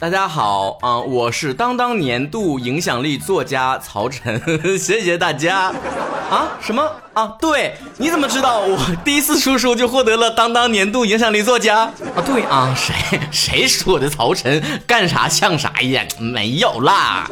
[0.00, 4.40] 大家好啊、我是当当年度影响力作家曹晨，
[4.80, 5.70] 谢谢大家。
[6.30, 6.56] 啊？
[6.58, 7.26] 什么啊？
[7.38, 11.92] 对，你怎么知道我第一次出书就获得了当当年度影响力作家啊？
[12.24, 14.08] 对啊，谁谁说的？
[14.08, 16.02] 曹晨干啥像啥样？
[16.18, 17.28] 没有啦，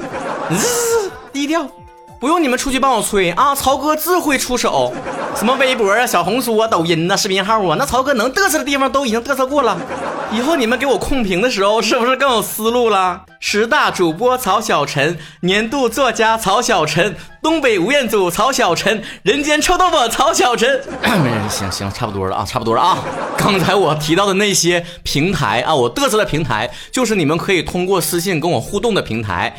[1.32, 1.66] 低调。
[2.20, 3.54] 不用你们出去帮我催啊！
[3.54, 4.92] 曹哥自会出手，
[5.36, 9.78] 什么微博啊、小红书啊、抖音呐、视频号啊，那曹哥能嘚瑟的地方都已经嘚瑟过了。
[10.32, 13.22] 以后你们给我控评的时候，是不是更有思路了？
[13.38, 20.82] 十大主播曹小晨，年度作家曹小晨，东北吴彦祖曹小晨，人间臭豆腐曹小晨。
[21.48, 22.98] 行行，差不多了啊，差不多了啊。
[23.36, 29.56] 刚才我提到的那些平台啊，我嘚瑟的平台，就是你们可以通过私信跟我互动的平台。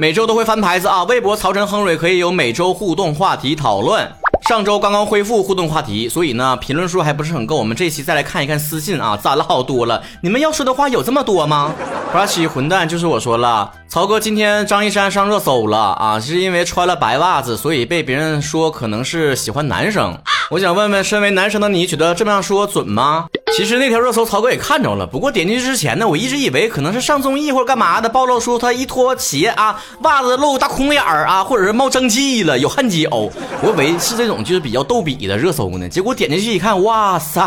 [0.00, 1.04] 每周都会翻牌子啊！
[1.04, 4.10] 微博曹晨亨瑞可以有每周互动话题讨论。
[4.48, 7.58] 上周刚刚恢复互动话题，所以呢评论数还不是很够。
[7.58, 10.02] 我们这期再来看一看私信啊，攒了好多了。
[10.22, 11.74] 你们要说的话有这么多吗？
[12.10, 20.16] 花旗混蛋就是我说了，曹哥今天张一山上热搜了啊，是因为穿了白袜子，所以被别人说可能是喜欢男生。
[20.48, 23.26] 我想问问，身为男生的你，觉得这么样说准吗？
[23.56, 35.88] 其实那条热搜曹哥也看着了，不过点进去之前呢，我一直以为可能是上综艺或者干嘛的，暴露出他一脱鞋啊，袜子露大空眼儿啊，或者是冒蒸汽了，有汗脚，我以为是这种就是比较逗比的热搜呢。
[35.88, 37.42] 结果点进去一看，哇塞，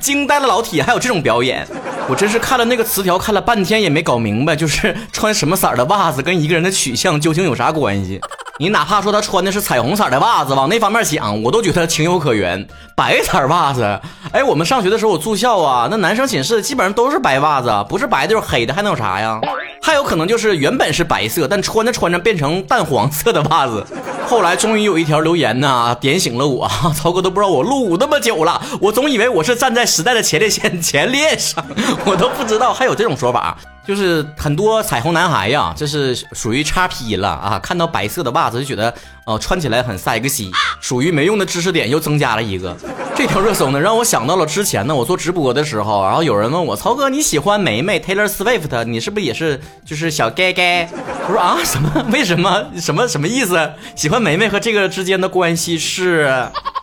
[0.00, 1.66] 惊呆了老铁，还有这种表演！
[2.08, 8.20] 我真是看了那个词条看了半天也没搞明白，就是穿什么色儿的袜子跟一个人的取向究竟有啥关系？
[8.58, 12.66] 你哪怕说他穿的是彩虹色的袜子，往那方面想，我都觉得情有可原。
[12.94, 14.00] 白色袜子，
[14.32, 19.38] 哎，我们上学的时候我住校啊，那男生寝室基本上都是白袜子，不是白的就是黑的，还能有啥呀？
[19.82, 23.84] 还有可能就是原本是白色，但穿着穿着变成淡黄色的袜子。
[24.26, 26.68] 后来终于有一条留言呢，点醒了我。
[26.94, 31.64] 曹哥都不知道我入伍那么久了，我总以为我是站在时代的前列腺前列上，
[32.04, 33.56] 我都不知道还有这种说法。
[33.86, 37.56] 就是很多彩虹男孩呀，这是属于叉 P 了啊！
[37.62, 38.92] 看到白色的袜子就觉得，
[39.24, 40.50] 呃，穿起来很 sexy，
[40.80, 42.76] 属于没用的知识点又增加了一个。
[43.16, 50.86] 这条热搜呢，让我想到了之前呢，我做直播的时候，然后有人问我，曹哥你喜欢梅梅 Taylor Swift，你是不是也是就是小 gay gay？
[51.26, 52.04] 我说啊，什么？
[52.12, 52.66] 为什么？
[52.78, 53.72] 什么什么意思？
[53.94, 56.30] 喜欢梅梅和这个之间的关系是？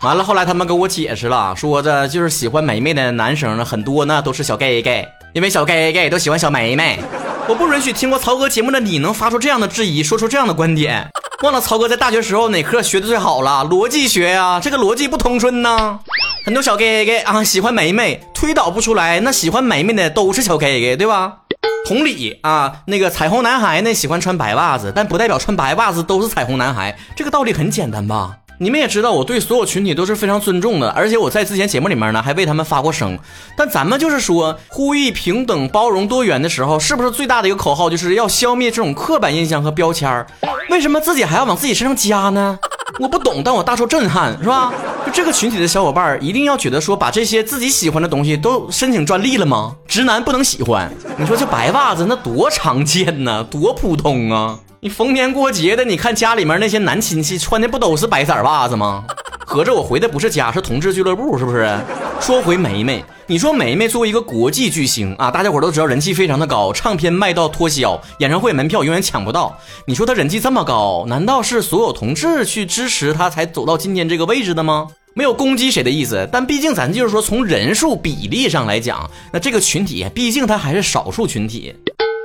[0.02, 5.06] 完了，后来他们给我解释了，说的就是喜欢梅梅的男生呢，很多呢都是小 gay gay。
[5.34, 6.98] 因为小 gay gay 都喜欢小梅梅，
[7.46, 11.08] 我不允许听过曹哥节目的你能发出这样的质疑，说出这样的观点。
[11.42, 13.66] 忘了曹哥在大学时候哪科学的最好了？
[13.68, 15.98] 逻辑学呀，这个逻辑不通顺呐。
[16.44, 21.38] 很多小 gay gay 啊喜欢梅梅，推导不出来，那喜欢梅梅的都是小 gay gay 对吧？
[21.86, 28.36] 同理啊，那个彩虹男孩呢喜欢穿白袜子，但不代表穿白袜子都是彩虹男孩，这个道理很简单吧？
[28.60, 33.18] 你们也知道，我对所有群体都是非常尊重的，而且我在之前节目里面呢，还为他们发过声。
[33.56, 40.26] 但咱们就是说，呼吁平等、包容、多元的时候，是不是最大的一个口号就是要消灭这种刻板印象和标签儿？
[40.68, 42.58] 为什么自己还要往自己身上加呢？
[43.00, 44.70] 我不懂，但我大受震撼，是吧？
[45.14, 49.76] 这个群体的小伙伴儿，一定要觉得说，把这些自己喜欢的东西都申请专利了吗？
[49.86, 50.92] 直男不能喜欢？
[51.16, 54.58] 你说这白袜子那多常见呢， 多普通啊！
[54.80, 59.04] 你逢年过节的，你看家里面那些男亲戚穿的不都是白色袜子吗？
[59.46, 61.72] 合着我回的不是家，是同志俱乐部，是不是？
[62.20, 69.56] 说回梅梅，你说梅梅作为一个国际巨星啊，大家伙都知道人气非常的高，唱片卖到脱销，演唱会门票永远抢不到。
[69.86, 74.88] 你说她人气这么高，难道是所有同志去支持她才走到今天这个位置的吗？
[75.16, 81.74] 没有攻击谁的意思，但毕竟咱就是说从人数比例上来讲，那这个群体毕竟它还是少数群体。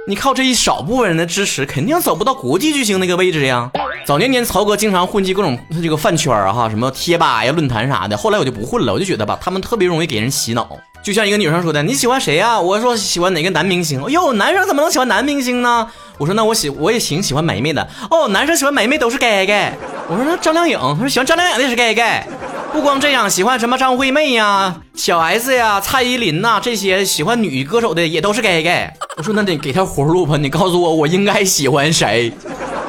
[0.07, 3.69] 你靠这一少部分人的支持，肯定走不到国际巨星那个位置呀。
[4.07, 8.17] 早年间，曹哥经常混迹各种这个饭圈啊，哈，什么贴吧呀、论坛啥的。
[8.17, 10.75] 后来我就不混了，我就觉得吧，他们特别容易给人洗脑。
[11.03, 14.03] 就像一个女生说的：“你喜欢谁呀？”我说喜欢哪个男明星。
[14.03, 15.87] 哎呦，男生怎么能喜欢男明星呢？
[16.17, 17.87] 我说那我喜我也挺喜欢梅梅的。
[18.09, 19.71] 哦，男生喜欢梅梅都是 gay gay。
[20.09, 22.23] 我说那张靓颖，他说喜欢张靓颖的也是 gay gay。
[22.71, 28.89] 不光这样，喜欢什么张惠妹呀、小 S 呀、蔡依林呐，这些喜欢女歌手的也都是 gay gay。
[29.17, 32.31] 我说那得给条活路吧，你告诉我我应该喜欢谁？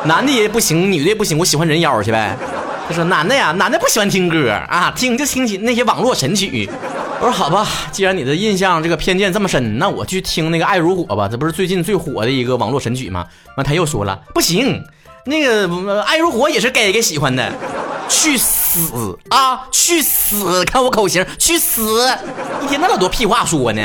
[0.05, 2.37] 男的也不行，女的也不行，我喜欢人妖去呗。
[2.88, 6.69] 他说男的呀，男的不喜欢听歌啊，听就听起那些网络神曲。
[7.20, 13.26] 我说好吧，既然你的印象这个偏见这么深，那我去听那个《爱如火》吧，这不是最近最火的一个网络神曲吗？
[13.56, 14.82] 完他又说了，不行，
[15.26, 15.69] 那个
[16.00, 17.52] 《爱如火》也是 gay gay 喜欢的。
[18.08, 19.67] 去死死啊！
[19.72, 20.64] 去死！
[20.64, 22.08] 看我口型，去死！
[22.62, 23.82] 一天那么多屁话说呢？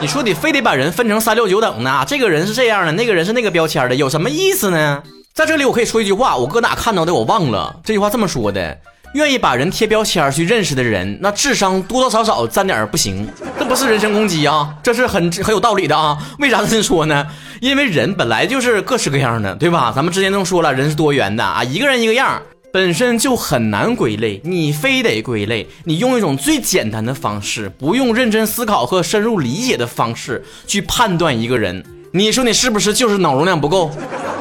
[0.00, 2.04] 你说你非得把人分成三六九等呢？
[2.06, 5.02] 这个人是这样的，那个人是那个标签的，有什么意思呢？
[5.32, 7.74] 在这里我可以说一句话，我搁哪看到的我忘了。
[7.82, 8.78] 这句话这么说的：
[9.14, 13.26] 愿意把人贴标签去认识的人，那智商多多少少沾点不行，
[13.58, 16.18] 这不是人身攻击啊，这是很很有道理的啊。
[16.38, 17.26] 为啥这么说呢？
[17.62, 19.90] 因为人本来就是各式各样的，对吧？
[19.96, 31.82] 咱们之前都说了，人是多元的啊，一个人一个样，本身就很难归类，你非得归类，你用一种最简单的方式，不用认真思考和深入理解的方式去判断一个人，
[32.12, 33.90] 你说你是不是就是脑容量不够？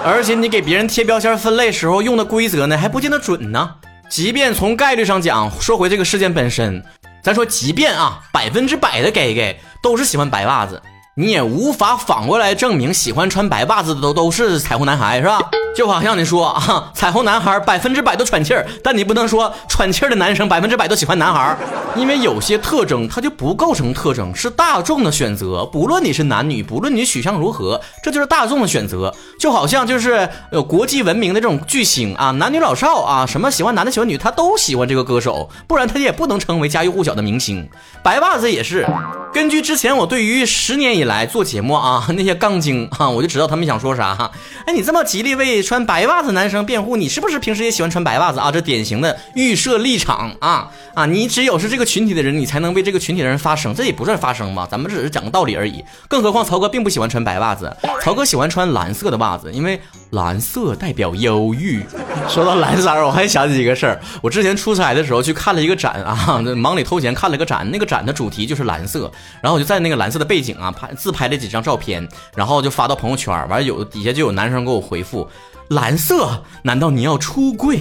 [0.04, 3.76] 而且你给别人贴标签分类时候用的规则呢，还不见得准呢。
[4.10, 6.84] 即便从概率上讲，说回这个事件本身，
[7.24, 10.82] 咱说，即便啊百分之百的 gay gay 都是喜欢白袜子，
[11.16, 15.40] 你也无法反过来证明喜欢穿白袜子的都都是彩虹男孩，是吧？
[15.78, 21.56] 就好像你说啊，彩虹男孩百分之百都喘气儿，但你不能说喘气儿的男生百分之百都喜欢男孩，
[21.96, 25.64] 因为有些特征它就不构成特征，是大众的选择。
[25.68, 29.14] 不论你是男女，不论你取向如何，这就是大众的选择。
[29.40, 37.70] 就好像就是有国际闻名的这种巨星啊，男女老少啊，什么喜欢男的喜欢女，他都喜欢这个歌手，不然他也不能成为家喻户晓的明星。
[38.02, 38.88] 白袜子也是。
[39.32, 44.32] 根据之前我对于十年以来做节目啊那些杠精啊，我就知道他们想说啥。
[44.66, 48.50] 哎，你这么极力为穿白袜子男生辩护，你是不是平时也喜欢穿白袜子啊？
[48.50, 51.06] 这典型的预设立场啊啊！
[51.06, 54.66] 你只有是这个群体的人，你才能为这个群体的人发声，这也不算发声吧？
[54.72, 55.84] 咱们只是讲个道理而已。
[56.08, 59.78] 更何况曹哥并不喜欢穿白袜子，曹哥喜欢穿蓝色的袜子，因为
[60.12, 61.84] 蓝色代表忧郁。
[62.30, 69.12] 说到蓝色，我还想起一个事儿，我之前出差的时候去看了一个展啊，忙里偷闲看了个展，那个展的主题就是蓝色。
[69.42, 73.34] 然后我就在那个蓝色的背景啊拍自拍了几张照片，然后就发到朋友圈。
[73.50, 75.28] 完了有底下就有男生给我回复
[75.70, 76.44] ：“蓝色？
[76.64, 77.80] 难道你要出柜？”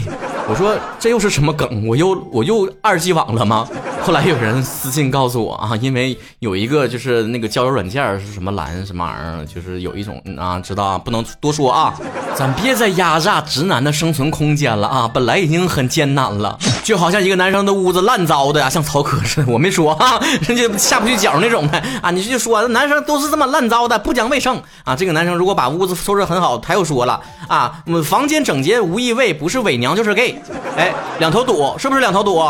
[0.48, 1.86] 我说：“这又是什么梗？
[1.86, 3.66] 我又我又二 G 网了吗？”
[4.06, 11.92] 后来有人私信告诉我啊，因为有一个就是那个交友软件是什么蓝什么玩意儿，就是有一种啊，知道啊，不能多说啊，
[12.36, 24.62] 咱别再压榨直男的生存空间了啊，本来已经很艰难了，就好像一个男生的屋子烂糟的呀，像曹哥似的，我没说啊，人家下不去脚那种的啊，你就说男生都是这么烂糟的，不讲卫生。
[24.84, 30.40] 啊，这个男生如果把屋子收拾很好，他又说了啊，房间整洁无异味，不是伪娘就是 gay，
[30.76, 32.40] 哎，两头堵是不是两头堵？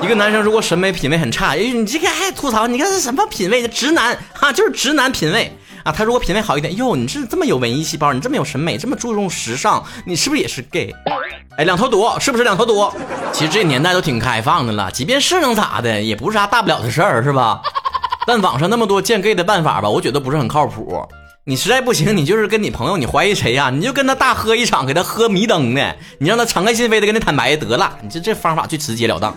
[0.00, 2.66] 一个男生如果审美品味很差，哎，你这个还吐槽？
[2.66, 3.66] 你看这什么品味？
[3.66, 5.50] 直男啊，就是直男品味
[5.82, 5.90] 啊。
[5.90, 10.94] 他如果品味好一点，哟，你是这么有文艺细胞，你这么有审美，这么注重时尚，你是不是也是 gay？
[11.56, 12.92] 哎，两头堵，是不是两头堵？
[13.32, 17.62] 其实这年代都挺开放的了，即便是能咋的，也不是啥大不了的事儿，是吧？
[18.26, 21.02] 但网上那么多见 gay 的办法吧，我觉得不是很靠谱。
[21.46, 23.70] 你实在不行，你就是跟你朋友，你怀疑谁呀？
[23.70, 27.96] 你就跟他大喝一场，给他喝迷瞪的，你让他敞开心扉的跟他坦白得了。
[28.02, 29.34] 你这这方法最直截了当。